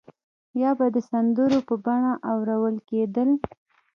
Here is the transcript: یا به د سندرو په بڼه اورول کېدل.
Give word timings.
یا 0.61 0.71
به 0.77 0.85
د 0.95 0.97
سندرو 1.09 1.59
په 1.67 1.75
بڼه 1.85 2.13
اورول 2.31 2.75
کېدل. 2.89 3.29